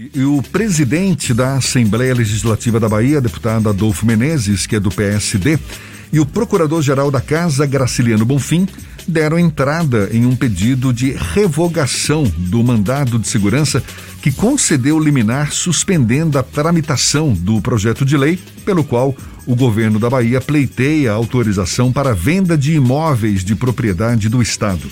E 0.00 0.22
o 0.22 0.40
presidente 0.40 1.34
da 1.34 1.54
Assembleia 1.56 2.14
Legislativa 2.14 2.78
da 2.78 2.88
Bahia, 2.88 3.20
deputado 3.20 3.68
Adolfo 3.68 4.06
Menezes, 4.06 4.64
que 4.64 4.76
é 4.76 4.80
do 4.80 4.90
PSD, 4.90 5.58
e 6.12 6.20
o 6.20 6.24
procurador-geral 6.24 7.10
da 7.10 7.20
Casa, 7.20 7.66
Graciliano 7.66 8.24
Bonfim, 8.24 8.64
deram 9.08 9.36
entrada 9.36 10.08
em 10.12 10.24
um 10.24 10.36
pedido 10.36 10.92
de 10.92 11.16
revogação 11.34 12.22
do 12.36 12.62
mandado 12.62 13.18
de 13.18 13.26
segurança 13.26 13.82
que 14.22 14.30
concedeu 14.30 15.00
liminar 15.00 15.50
suspendendo 15.50 16.38
a 16.38 16.44
tramitação 16.44 17.32
do 17.32 17.60
projeto 17.60 18.04
de 18.04 18.16
lei 18.16 18.38
pelo 18.64 18.84
qual 18.84 19.16
o 19.46 19.56
governo 19.56 19.98
da 19.98 20.08
Bahia 20.08 20.40
pleiteia 20.40 21.10
autorização 21.10 21.90
para 21.92 22.14
venda 22.14 22.56
de 22.56 22.74
imóveis 22.74 23.42
de 23.42 23.56
propriedade 23.56 24.28
do 24.28 24.40
Estado. 24.40 24.88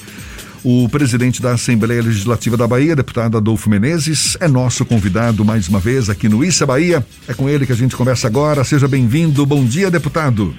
O 0.69 0.89
presidente 0.89 1.41
da 1.41 1.53
Assembleia 1.53 2.03
Legislativa 2.03 2.57
da 2.57 2.67
Bahia, 2.67 2.97
deputado 2.97 3.37
Adolfo 3.37 3.71
Menezes, 3.71 4.37
é 4.41 4.49
nosso 4.49 4.85
convidado 4.85 5.45
mais 5.45 5.69
uma 5.69 5.79
vez 5.79 6.11
aqui 6.11 6.29
no 6.29 6.45
Issa 6.45 6.67
Bahia. 6.67 7.07
É 7.29 7.33
com 7.33 7.49
ele 7.49 7.65
que 7.65 7.71
a 7.71 7.77
gente 7.77 7.95
conversa 7.95 8.27
agora. 8.27 8.65
Seja 8.65 8.89
bem-vindo. 8.89 9.47
Bom 9.47 9.65
dia, 9.65 9.93
deputado. 9.93 10.53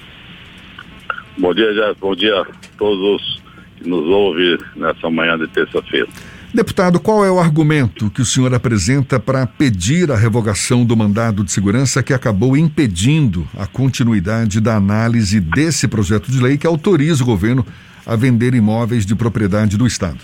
Bom 1.37 1.53
dia, 1.53 1.73
Jéssica. 1.73 1.97
Bom 1.99 2.15
dia 2.15 2.39
a 2.39 2.45
todos 2.77 3.41
que 3.75 3.89
nos 3.89 4.05
ouvem 4.05 4.57
nessa 4.77 5.09
manhã 5.09 5.37
de 5.37 5.45
terça-feira. 5.49 6.07
Deputado, 6.53 7.01
qual 7.01 7.25
é 7.25 7.29
o 7.29 7.37
argumento 7.37 8.09
que 8.09 8.21
o 8.21 8.25
senhor 8.25 8.53
apresenta 8.53 9.19
para 9.19 9.45
pedir 9.45 10.09
a 10.09 10.15
revogação 10.15 10.85
do 10.85 10.95
mandado 10.95 11.43
de 11.43 11.51
segurança 11.51 12.01
que 12.01 12.13
acabou 12.13 12.55
impedindo 12.55 13.45
a 13.57 13.67
continuidade 13.67 14.61
da 14.61 14.77
análise 14.77 15.41
desse 15.41 15.85
projeto 15.85 16.31
de 16.31 16.41
lei 16.41 16.57
que 16.57 16.65
autoriza 16.65 17.23
o 17.23 17.25
governo 17.25 17.65
a 18.07 18.15
vender 18.15 18.55
imóveis 18.55 19.05
de 19.05 19.15
propriedade 19.15 19.77
do 19.77 19.85
Estado? 19.85 20.19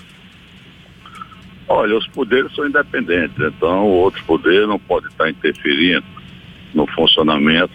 Olha, 1.67 1.97
os 1.97 2.07
poderes 2.07 2.53
são 2.55 2.65
independentes, 2.65 3.35
então 3.37 3.85
o 3.85 3.91
outro 3.91 4.23
poder 4.23 4.65
não 4.65 4.79
pode 4.79 5.07
estar 5.07 5.29
interferindo 5.29 6.05
no 6.73 6.87
funcionamento 6.87 7.73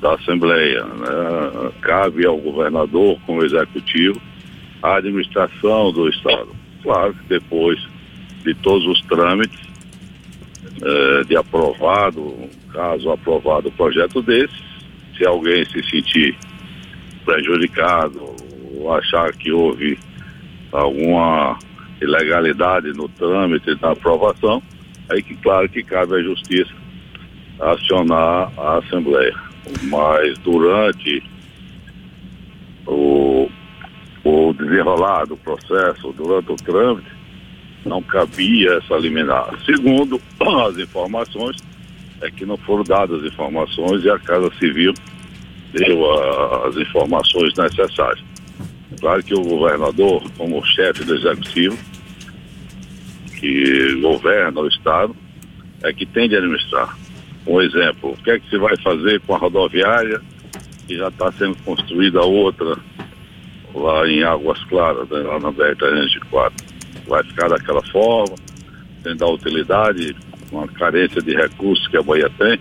da 0.00 0.14
Assembleia. 0.14 0.84
Né? 0.84 1.72
Cabe 1.80 2.26
ao 2.26 2.36
governador, 2.36 3.18
como 3.24 3.42
executivo, 3.42 4.20
a 4.82 4.96
administração 4.96 5.92
do 5.92 6.08
Estado. 6.08 6.48
Claro 6.82 7.14
que 7.14 7.28
depois 7.28 7.80
de 8.44 8.54
todos 8.54 8.86
os 8.86 9.00
trâmites 9.02 9.60
eh, 10.82 11.24
de 11.26 11.36
aprovado, 11.36 12.34
caso 12.72 13.10
aprovado 13.10 13.68
o 13.68 13.72
projeto 13.72 14.22
desse, 14.22 14.54
se 15.16 15.26
alguém 15.26 15.64
se 15.66 15.82
sentir 15.90 16.36
prejudicado 17.24 18.39
achar 18.92 19.32
que 19.32 19.50
houve 19.50 19.98
alguma 20.72 21.58
ilegalidade 22.00 22.92
no 22.92 23.08
trâmite 23.08 23.74
da 23.76 23.92
aprovação, 23.92 24.62
aí 25.08 25.22
que 25.22 25.34
claro 25.36 25.68
que 25.68 25.82
cabe 25.82 26.14
à 26.14 26.22
justiça 26.22 26.72
acionar 27.58 28.50
a 28.56 28.78
Assembleia. 28.78 29.34
Mas 29.82 30.38
durante 30.38 31.22
o, 32.86 33.48
o 34.24 34.52
desenrolar 34.54 35.26
do 35.26 35.36
processo, 35.36 36.12
durante 36.12 36.52
o 36.52 36.56
trâmite, 36.56 37.10
não 37.84 38.02
cabia 38.02 38.74
essa 38.74 38.96
liminar. 38.96 39.50
Segundo 39.64 40.20
as 40.66 40.78
informações, 40.78 41.56
é 42.22 42.30
que 42.30 42.44
não 42.44 42.56
foram 42.58 42.84
dadas 42.84 43.22
informações 43.24 44.04
e 44.04 44.10
a 44.10 44.18
Casa 44.18 44.50
Civil 44.58 44.92
deu 45.72 46.64
as 46.66 46.76
informações 46.76 47.54
necessárias. 47.56 48.29
Claro 48.98 49.22
que 49.22 49.34
o 49.34 49.42
governador, 49.42 50.22
como 50.36 50.64
chefe 50.64 51.04
do 51.04 51.14
executivo, 51.14 51.78
que 53.38 54.00
governa 54.00 54.60
o 54.60 54.68
Estado, 54.68 55.14
é 55.82 55.92
que 55.92 56.04
tem 56.04 56.28
de 56.28 56.36
administrar. 56.36 56.96
Um 57.46 57.60
exemplo, 57.60 58.10
o 58.10 58.16
que 58.22 58.30
é 58.30 58.38
que 58.38 58.50
se 58.50 58.58
vai 58.58 58.76
fazer 58.78 59.20
com 59.20 59.34
a 59.34 59.38
rodoviária 59.38 60.20
que 60.86 60.96
já 60.96 61.08
está 61.08 61.32
sendo 61.32 61.56
construída 61.64 62.20
outra 62.20 62.76
lá 63.74 64.06
em 64.08 64.22
Águas 64.22 64.62
Claras, 64.64 65.08
né, 65.08 65.20
lá 65.20 65.38
na 65.38 65.52
BR-304? 65.52 66.52
Vai 67.06 67.24
ficar 67.24 67.48
daquela 67.48 67.82
forma, 67.84 68.34
sem 69.02 69.16
dar 69.16 69.28
utilidade, 69.28 70.14
uma 70.52 70.68
carência 70.68 71.22
de 71.22 71.34
recursos 71.34 71.86
que 71.88 71.96
a 71.96 72.02
Bahia 72.02 72.30
tem, 72.38 72.58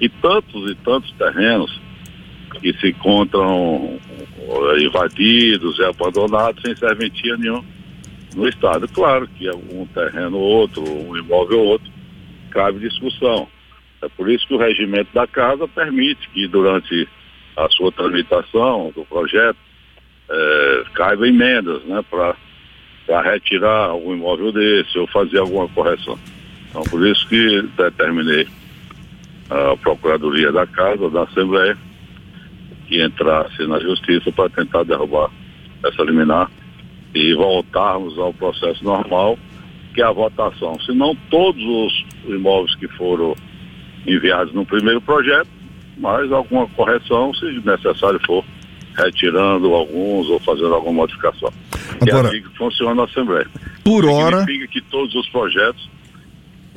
e 0.00 0.08
tantos 0.08 0.70
e 0.70 0.74
tantos 0.76 1.10
terrenos 1.12 1.80
que 2.60 2.72
se 2.74 2.88
encontram 2.88 3.98
invadidos 4.78 5.78
e 5.78 5.84
abandonados 5.84 6.62
sem 6.62 6.74
serventia 6.74 7.36
nenhuma 7.36 7.64
no 8.34 8.48
Estado. 8.48 8.88
Claro 8.88 9.28
que 9.28 9.48
um 9.50 9.86
terreno 9.86 10.38
ou 10.38 10.42
outro, 10.42 10.82
um 10.82 11.16
imóvel 11.16 11.60
ou 11.60 11.66
outro, 11.66 11.90
cabe 12.50 12.78
discussão. 12.78 13.48
É 14.02 14.08
por 14.08 14.30
isso 14.30 14.46
que 14.46 14.54
o 14.54 14.58
regimento 14.58 15.12
da 15.12 15.26
casa 15.26 15.66
permite 15.66 16.28
que 16.30 16.46
durante 16.46 17.08
a 17.56 17.68
sua 17.70 17.90
tramitação 17.90 18.92
do 18.94 19.04
projeto 19.04 19.58
é, 20.30 20.84
caiba 20.94 21.26
emendas 21.26 21.82
né, 21.84 22.04
para 22.08 23.22
retirar 23.22 23.88
algum 23.88 24.14
imóvel 24.14 24.52
desse 24.52 24.98
ou 24.98 25.06
fazer 25.08 25.38
alguma 25.38 25.68
correção. 25.68 26.18
Então 26.70 26.82
por 26.84 27.04
isso 27.06 27.26
que 27.28 27.62
determinei 27.76 28.46
a 29.50 29.76
Procuradoria 29.78 30.52
da 30.52 30.66
Casa, 30.66 31.10
da 31.10 31.22
Assembleia, 31.22 31.76
que 32.88 33.04
entrasse 33.04 33.66
na 33.66 33.78
justiça 33.78 34.32
para 34.32 34.48
tentar 34.48 34.82
derrubar 34.82 35.30
essa 35.84 36.02
liminar 36.02 36.50
e 37.14 37.34
voltarmos 37.34 38.18
ao 38.18 38.32
processo 38.32 38.82
normal, 38.82 39.38
que 39.94 40.00
é 40.00 40.04
a 40.04 40.10
votação. 40.10 40.80
Se 40.80 40.92
não 40.92 41.14
todos 41.30 41.62
os 41.62 42.04
imóveis 42.26 42.74
que 42.76 42.88
foram 42.88 43.36
enviados 44.06 44.54
no 44.54 44.64
primeiro 44.64 45.00
projeto, 45.02 45.48
mas 45.98 46.32
alguma 46.32 46.66
correção, 46.68 47.34
se 47.34 47.44
necessário 47.64 48.20
for, 48.24 48.44
retirando 48.96 49.74
alguns 49.74 50.28
ou 50.28 50.40
fazendo 50.40 50.74
alguma 50.74 51.02
modificação. 51.02 51.52
Agora, 52.00 52.28
é 52.28 52.30
assim 52.30 52.42
que 52.42 52.56
funciona 52.56 53.02
a 53.02 53.04
Assembleia. 53.04 53.46
Por 53.84 54.06
hora. 54.06 54.40
Significa 54.40 54.68
que 54.68 54.80
todos 54.82 55.14
os 55.14 55.28
projetos, 55.28 55.88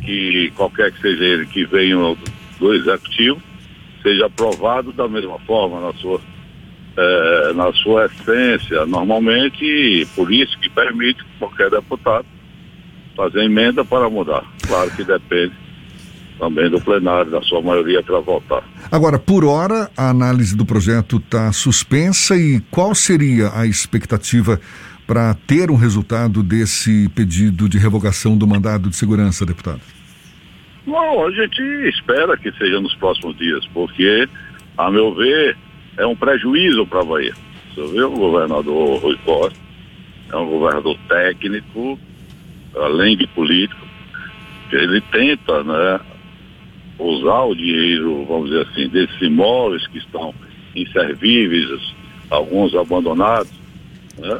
que 0.03 0.51
qualquer 0.55 0.91
que 0.91 1.01
seja 1.01 1.23
ele 1.23 1.45
que 1.45 1.65
venham 1.65 2.17
do 2.59 2.73
Executivo, 2.73 3.41
seja 4.01 4.25
aprovado 4.25 4.91
da 4.91 5.07
mesma 5.07 5.39
forma 5.39 5.79
na 5.79 5.93
sua, 5.93 6.19
é, 6.97 7.53
na 7.53 7.71
sua 7.73 8.05
essência, 8.05 8.85
normalmente, 8.85 10.07
por 10.15 10.31
isso 10.31 10.57
que 10.59 10.69
permite 10.69 11.23
qualquer 11.39 11.69
deputado 11.69 12.25
fazer 13.15 13.43
emenda 13.43 13.83
para 13.83 14.09
mudar. 14.09 14.43
Claro 14.67 14.89
que 14.91 15.03
depende 15.03 15.53
também 16.39 16.69
do 16.71 16.81
plenário, 16.81 17.29
da 17.29 17.41
sua 17.43 17.61
maioria, 17.61 18.01
para 18.01 18.19
votar. 18.19 18.63
Agora, 18.91 19.19
por 19.19 19.45
hora, 19.45 19.91
a 19.95 20.09
análise 20.09 20.55
do 20.55 20.65
projeto 20.65 21.17
está 21.17 21.51
suspensa 21.51 22.35
e 22.35 22.59
qual 22.71 22.95
seria 22.95 23.51
a 23.53 23.67
expectativa 23.67 24.59
para 25.05 25.35
ter 25.45 25.69
um 25.69 25.75
resultado 25.75 26.41
desse 26.41 27.09
pedido 27.09 27.69
de 27.69 27.77
revogação 27.77 28.35
do 28.35 28.47
mandado 28.47 28.89
de 28.89 28.95
segurança, 28.95 29.45
deputado? 29.45 29.81
Bom, 30.85 31.27
a 31.27 31.31
gente 31.31 31.61
espera 31.89 32.35
que 32.35 32.51
seja 32.53 32.79
nos 32.79 32.95
próximos 32.95 33.37
dias, 33.37 33.65
porque, 33.73 34.27
a 34.77 34.89
meu 34.89 35.13
ver, 35.13 35.55
é 35.97 36.05
um 36.05 36.15
prejuízo 36.15 36.85
para 36.87 37.01
a 37.01 37.05
Bahia. 37.05 37.33
Você 37.75 37.87
vê 37.93 38.01
o 38.01 38.11
governador 38.11 38.99
Rui 38.99 39.17
Costa, 39.23 39.59
é 40.31 40.35
um 40.35 40.47
governador 40.47 40.97
técnico, 41.07 41.99
além 42.75 43.15
de 43.15 43.27
político, 43.27 43.85
ele 44.71 45.01
tenta 45.11 45.63
né, 45.63 45.99
usar 46.97 47.43
o 47.43 47.55
dinheiro, 47.55 48.25
vamos 48.25 48.49
dizer 48.49 48.67
assim, 48.67 48.87
desses 48.87 49.21
imóveis 49.21 49.85
que 49.87 49.97
estão 49.97 50.33
inservíveis, 50.75 51.93
alguns 52.29 52.73
abandonados, 52.73 53.51
né, 54.17 54.39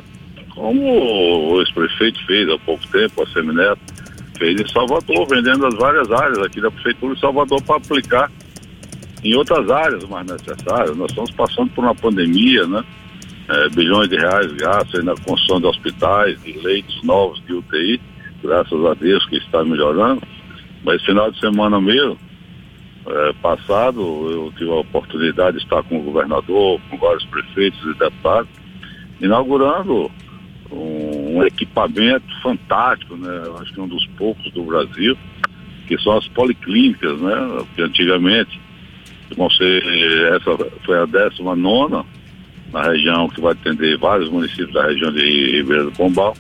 como 0.50 1.53
o 1.53 1.59
ex-prefeito 1.59 2.25
fez 2.25 2.50
há 2.50 2.57
pouco 2.59 2.85
tempo, 2.88 3.22
a 3.22 3.28
Semineto, 3.28 3.80
fez 4.41 4.59
em 4.59 4.68
Salvador, 4.68 5.28
vendendo 5.28 5.68
as 5.68 5.75
várias 5.75 6.12
áreas 6.12 6.40
aqui 6.40 6.59
da 6.59 6.72
Prefeitura 6.72 7.13
de 7.13 7.21
Salvador 7.21 7.62
para 7.62 7.75
aplicar 7.77 8.31
em 9.24 9.36
outras 9.36 9.69
áreas 9.69 10.04
mais 10.06 10.25
necessárias. 10.25 10.98
Nós 10.98 11.12
estamos 11.12 11.30
passando 11.31 11.69
por 11.74 11.83
uma 11.83 11.94
pandemia, 11.94 12.65
né? 12.65 12.83
É, 13.48 13.69
bilhões 13.69 14.10
de 14.10 14.15
reais 14.15 14.51
gastos 14.54 15.04
na 15.04 15.13
construção 15.13 15.60
de 15.60 15.68
hospitais, 15.68 16.42
de 16.42 16.54
leitos 16.54 17.04
novos 17.04 17.39
de 17.45 17.54
UTI, 17.54 18.01
graças 18.44 18.86
a 18.86 18.94
Deus 18.95 19.24
que 19.27 19.38
está 19.38 19.63
melhorando. 19.63 20.24
Mas 20.83 21.04
final 21.04 21.31
de 21.31 21.39
semana 21.39 21.80
mesmo, 21.80 22.18
é, 23.06 23.33
passado, 23.44 24.01
eu 24.01 24.51
tive 24.57 24.71
a 24.71 24.75
oportunidade 24.75 25.57
de 25.57 25.63
estar 25.63 25.83
com 25.83 26.00
o 26.00 26.04
governador, 26.04 26.81
com 26.89 26.98
vários 26.98 27.25
prefeitos 27.25 27.80
e 27.83 28.00
deputados, 28.00 28.50
inaugurando 29.19 30.10
um, 30.71 31.11
um 31.31 31.44
equipamento 31.44 32.25
fantástico, 32.42 33.16
né? 33.16 33.44
Acho 33.60 33.74
que 33.74 33.80
é 33.80 33.83
um 33.83 33.88
dos 33.88 34.06
poucos 34.18 34.51
do 34.51 34.63
Brasil, 34.63 35.18
que 35.88 35.98
são 36.00 36.18
as 36.18 36.28
policlínicas, 36.30 37.19
né? 37.22 37.66
Que 37.75 37.81
antigamente 37.81 38.60
ser, 39.57 39.83
essa 40.36 40.57
foi 40.86 41.00
a 41.00 41.06
19 41.06 41.60
nona 41.60 42.06
na 42.72 42.83
região 42.83 43.30
que 43.30 43.42
vai 43.42 43.54
atender 43.54 43.98
vários 43.98 44.30
municípios 44.30 44.74
da 44.74 44.88
região 44.88 45.12
de 45.12 45.57
Ribeira 45.57 45.86
do 45.86 45.92
Pombal. 45.92 46.36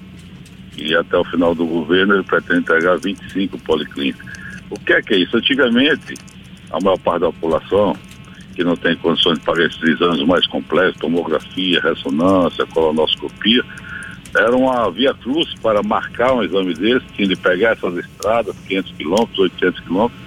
E 0.77 0.95
até 0.95 1.17
o 1.17 1.23
final 1.25 1.53
do 1.53 1.65
governo 1.65 2.15
ele 2.15 2.23
pretende 2.23 2.61
entregar 2.61 2.97
25 2.97 3.57
policlínicas. 3.59 4.25
O 4.69 4.79
que 4.79 4.93
é 4.93 5.01
que 5.01 5.13
é 5.13 5.17
isso? 5.17 5.35
Antigamente, 5.35 6.15
a 6.71 6.79
maior 6.81 6.97
parte 6.99 7.21
da 7.21 7.31
população 7.31 7.95
que 8.55 8.63
não 8.63 8.75
tem 8.75 8.95
condições 8.97 9.39
de 9.39 9.45
pagar 9.45 9.65
esses 9.65 9.81
exames 9.81 10.25
mais 10.25 10.45
complexos, 10.47 10.99
tomografia, 10.99 11.81
ressonância, 11.81 12.65
colonoscopia, 12.67 13.63
era 14.35 14.55
uma 14.55 14.89
via 14.89 15.13
cruz 15.13 15.53
para 15.61 15.83
marcar 15.83 16.33
um 16.33 16.43
exame 16.43 16.73
desse, 16.73 17.05
tinha 17.15 17.27
de 17.27 17.35
pegar 17.35 17.71
essas 17.71 17.97
estradas, 17.97 18.55
500 18.67 18.91
quilômetros, 18.93 19.39
800 19.39 19.79
quilômetros, 19.81 20.21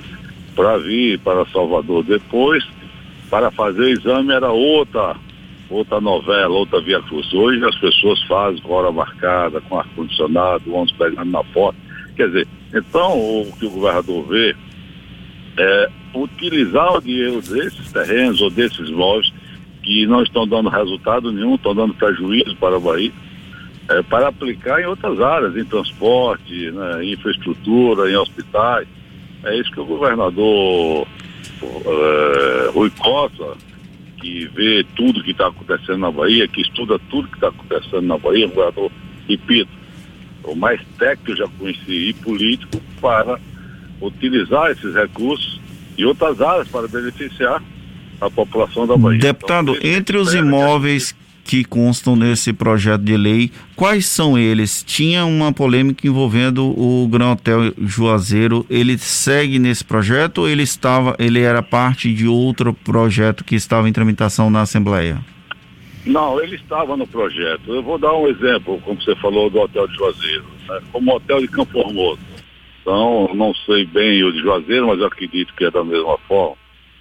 para 0.54 0.78
vir 0.78 1.18
para 1.20 1.46
Salvador. 1.46 2.04
Depois, 2.04 2.64
para 3.30 3.50
fazer 3.50 3.80
o 3.80 3.88
exame 3.88 4.32
era 4.32 4.50
outra, 4.50 5.16
outra 5.70 6.00
novela, 6.00 6.54
outra 6.54 6.80
via 6.80 7.00
cruz. 7.02 7.32
Hoje 7.32 7.64
as 7.64 7.76
pessoas 7.76 8.22
fazem 8.24 8.60
hora 8.64 8.92
marcada, 8.92 9.60
com 9.62 9.78
ar-condicionado, 9.78 10.72
ônibus 10.72 10.96
pegando 10.96 11.30
na 11.30 11.42
porta. 11.44 11.78
Quer 12.14 12.26
dizer, 12.28 12.48
então 12.74 13.18
o 13.18 13.52
que 13.58 13.66
o 13.66 13.70
governador 13.70 14.26
vê 14.28 14.54
é 15.56 15.90
utilizar 16.14 16.96
o 16.96 17.00
dinheiro 17.00 17.40
desses 17.40 17.90
terrenos 17.90 18.40
ou 18.40 18.50
desses 18.50 18.88
imóveis 18.88 19.32
que 19.82 20.06
não 20.06 20.22
estão 20.22 20.46
dando 20.46 20.68
resultado 20.68 21.32
nenhum, 21.32 21.56
estão 21.56 21.74
dando 21.74 21.94
prejuízo 21.94 22.56
para 22.56 22.76
a 22.76 22.80
Bahia, 22.80 23.12
é, 23.88 24.02
para 24.02 24.28
aplicar 24.28 24.80
em 24.80 24.86
outras 24.86 25.20
áreas, 25.20 25.56
em 25.56 25.64
transporte, 25.64 26.70
né, 26.70 27.04
em 27.04 27.12
infraestrutura, 27.12 28.10
em 28.10 28.16
hospitais. 28.16 28.88
É 29.44 29.56
isso 29.58 29.70
que 29.70 29.80
o 29.80 29.84
governador 29.84 31.06
é, 31.62 32.70
Rui 32.72 32.90
Costa, 32.90 33.56
que 34.20 34.46
vê 34.54 34.84
tudo 34.96 35.22
que 35.22 35.32
está 35.32 35.48
acontecendo 35.48 35.98
na 35.98 36.10
Bahia, 36.10 36.48
que 36.48 36.62
estuda 36.62 36.98
tudo 37.10 37.28
que 37.28 37.34
está 37.34 37.48
acontecendo 37.48 38.02
na 38.02 38.16
Bahia, 38.16 38.46
um 38.46 38.50
governador, 38.50 38.90
repito, 39.28 39.70
o 40.44 40.54
mais 40.54 40.80
técnico 40.98 41.36
já 41.36 41.48
conheci 41.58 42.08
e 42.08 42.12
político 42.14 42.80
para 43.00 43.38
utilizar 44.00 44.70
esses 44.70 44.94
recursos 44.94 45.60
e 45.96 46.04
outras 46.04 46.40
áreas 46.40 46.68
para 46.68 46.88
beneficiar 46.88 47.62
a 48.20 48.30
população 48.30 48.86
da 48.86 48.96
Bahia. 48.96 49.18
Deputado, 49.18 49.76
então, 49.76 49.90
entre 49.90 50.16
os 50.16 50.32
imóveis 50.34 51.14
que 51.44 51.62
constam 51.62 52.16
nesse 52.16 52.52
projeto 52.52 53.02
de 53.02 53.16
lei, 53.16 53.52
quais 53.76 54.06
são 54.06 54.38
eles? 54.38 54.82
Tinha 54.82 55.26
uma 55.26 55.52
polêmica 55.52 56.06
envolvendo 56.06 56.64
o 56.64 57.06
Gran 57.06 57.32
Hotel 57.32 57.72
Juazeiro. 57.78 58.66
Ele 58.70 58.96
segue 58.96 59.58
nesse 59.58 59.84
projeto 59.84 60.38
ou 60.38 60.48
ele 60.48 60.62
estava, 60.62 61.14
ele 61.18 61.40
era 61.40 61.62
parte 61.62 62.12
de 62.12 62.26
outro 62.26 62.72
projeto 62.72 63.44
que 63.44 63.54
estava 63.54 63.88
em 63.88 63.92
tramitação 63.92 64.48
na 64.48 64.62
Assembleia? 64.62 65.20
Não, 66.06 66.40
ele 66.42 66.56
estava 66.56 66.96
no 66.96 67.06
projeto. 67.06 67.74
Eu 67.74 67.82
vou 67.82 67.98
dar 67.98 68.14
um 68.14 68.26
exemplo, 68.26 68.80
como 68.80 69.00
você 69.00 69.14
falou 69.16 69.48
do 69.50 69.60
Hotel 69.60 69.86
de 69.88 69.94
Juazeiro, 69.94 70.44
né? 70.68 70.80
como 70.92 71.14
Hotel 71.14 71.40
de 71.40 71.48
Campo 71.48 71.72
Formoso. 71.72 72.20
Então, 72.80 73.30
não 73.34 73.54
sei 73.54 73.86
bem 73.86 74.22
o 74.22 74.32
de 74.32 74.40
Juazeiro, 74.40 74.88
mas 74.88 75.02
acredito 75.02 75.54
que 75.54 75.64
é 75.64 75.70
da 75.70 75.84
mesma 75.84 76.18
forma. 76.28 76.56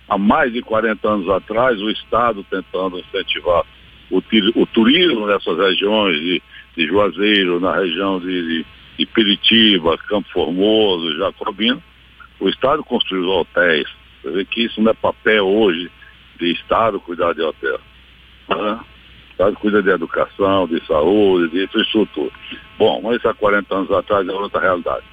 Há 0.08 0.18
mais 0.18 0.54
de 0.54 0.62
40 0.62 1.08
anos 1.08 1.30
atrás, 1.30 1.82
o 1.82 1.90
Estado 1.90 2.46
tentando 2.50 3.00
incentivar 3.00 3.64
o, 4.10 4.22
o 4.56 4.66
turismo 4.68 5.28
nessas 5.28 5.58
regiões 5.58 6.20
de, 6.20 6.42
de, 6.78 6.88
Juazeiro, 6.88 7.60
na 7.60 7.76
região 7.76 8.20
de, 8.20 8.66
de, 8.98 9.06
de 9.06 9.82
Campo 10.08 10.30
Formoso, 10.32 11.18
Jacobina, 11.18 11.82
o 12.40 12.50
Estado 12.50 12.84
construiu 12.84 13.28
hotéis. 13.30 13.88
Você 14.22 14.32
vê 14.32 14.46
que 14.46 14.66
isso 14.66 14.82
não 14.82 14.92
é 14.92 14.94
papel 14.94 15.48
hoje 15.48 15.90
de 16.40 16.52
Estado 16.52 17.00
cuidar 17.00 17.34
de 17.34 17.42
hotel. 17.42 17.80
Né? 18.50 18.80
O 18.80 19.32
Estado 19.32 19.56
cuida 19.58 19.82
de 19.82 19.90
educação, 19.90 20.68
de 20.68 20.86
saúde, 20.86 21.50
de 21.50 21.64
infraestrutura. 21.64 22.32
Bom, 22.78 23.02
mas 23.04 23.26
há 23.26 23.34
40 23.34 23.76
anos 23.76 23.92
atrás 23.92 24.28
é 24.28 24.32
outra 24.32 24.62
realidade. 24.62 25.06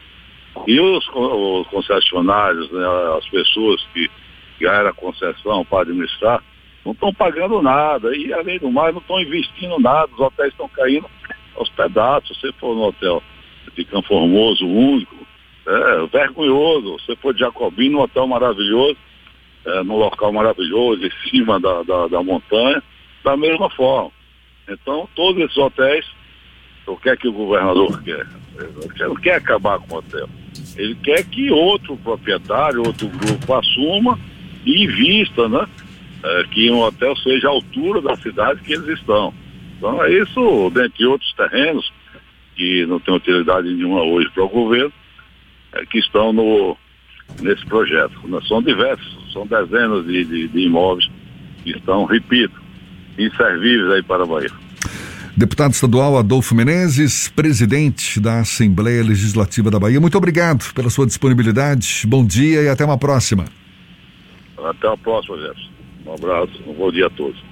E 0.67 0.81
os, 0.81 1.09
os 1.15 1.67
concessionários, 1.69 2.71
né, 2.71 2.85
as 3.17 3.29
pessoas 3.29 3.83
que 3.95 4.11
ganharam 4.61 4.91
a 4.91 4.95
concessão 4.95 5.65
para 5.65 5.83
administrar, 5.83 6.43
não 6.85 6.93
estão 6.93 7.13
pagando 7.13 7.61
nada. 7.63 8.15
E, 8.17 8.33
além 8.33 8.59
do 8.59 8.71
mais, 8.71 8.95
não 8.95 9.01
estão 9.01 9.21
investindo 9.21 9.79
nada. 9.79 10.11
Os 10.13 10.21
hotéis 10.21 10.51
estão 10.51 10.69
caindo 10.69 11.07
aos 11.57 11.69
pedaços. 11.71 12.37
Se 12.37 12.41
você 12.41 12.53
for 12.55 12.75
no 12.75 12.85
hotel 12.85 13.23
de 13.77 13.85
Campo 13.85 14.09
Formoso, 14.09 14.67
único, 14.67 15.17
é 15.67 16.07
vergonhoso. 16.07 16.99
Você 16.99 17.17
for 17.17 17.33
de 17.35 17.41
Jacobino, 17.41 17.99
um 17.99 18.03
hotel 18.03 18.27
maravilhoso, 18.27 18.97
é, 19.65 19.83
num 19.83 19.97
local 19.97 20.33
maravilhoso, 20.33 21.05
em 21.05 21.31
cima 21.31 21.61
da, 21.61 21.83
da, 21.83 22.09
da 22.09 22.23
montanha, 22.23 22.83
da 23.23 23.37
mesma 23.37 23.69
forma. 23.71 24.11
Então, 24.69 25.09
todos 25.15 25.43
esses 25.43 25.57
hotéis, 25.57 26.07
o 26.87 26.97
que 26.97 27.11
é 27.11 27.17
que 27.17 27.29
o 27.29 27.33
governador 27.33 28.03
quer? 28.03 28.27
Ele 28.57 29.09
não 29.09 29.17
quer 29.17 29.35
acabar 29.35 29.79
com 29.81 29.95
o 29.95 29.99
hotel. 29.99 30.29
Ele 30.77 30.95
quer 30.97 31.25
que 31.25 31.51
outro 31.51 31.97
proprietário, 31.99 32.87
outro 32.87 33.09
grupo 33.09 33.55
assuma 33.55 34.19
e 34.65 34.85
invista, 34.85 35.49
né? 35.49 35.67
É, 36.23 36.45
que 36.51 36.71
um 36.71 36.81
hotel 36.81 37.17
seja 37.17 37.49
a 37.49 37.51
altura 37.51 38.03
da 38.03 38.17
cidade 38.17 38.61
que 38.61 38.75
eles 38.75 38.99
estão. 38.99 39.33
Então 39.79 40.05
é 40.05 40.13
isso, 40.13 40.71
dentre 40.75 41.07
outros 41.07 41.33
terrenos, 41.33 41.91
que 42.55 42.85
não 42.87 43.01
tem 43.01 43.15
utilidade 43.15 43.73
nenhuma 43.73 44.03
hoje 44.03 44.29
para 44.35 44.45
o 44.45 44.49
governo, 44.49 44.93
é, 45.73 45.87
que 45.87 45.99
estão 45.99 46.33
no, 46.33 46.77
nesse 47.41 47.65
projeto. 47.65 48.13
São 48.47 48.63
diversos, 48.63 49.33
são 49.33 49.47
dezenas 49.47 50.05
de, 50.07 50.25
de, 50.25 50.49
de 50.49 50.61
imóveis 50.61 51.09
que 51.65 51.71
estão, 51.71 52.05
repito, 52.05 52.61
inservíveis 53.19 53.91
aí 53.93 54.03
para 54.03 54.25
a 54.25 54.27
Bahia. 54.27 54.51
Deputado 55.35 55.73
estadual 55.73 56.19
Adolfo 56.19 56.55
Menezes, 56.55 57.29
presidente 57.29 58.21
da 58.21 58.41
Assembleia 58.41 59.03
Legislativa 59.03 59.71
da 59.71 59.79
Bahia, 59.79 59.99
muito 59.99 60.19
obrigado 60.19 60.71
pela 60.75 60.91
sua 60.91 61.07
disponibilidade. 61.07 62.03
Bom 62.07 62.27
dia 62.27 62.61
e 62.63 62.69
até 62.69 62.85
uma 62.85 62.99
próxima. 62.99 63.47
Até 64.59 64.87
a 64.87 64.97
próxima, 64.99 65.39
Jefferson. 65.39 65.71
Um 66.07 66.15
abraço, 66.15 66.53
um 66.67 66.75
bom 66.75 66.91
dia 66.91 67.07
a 67.07 67.11
todos. 67.11 67.50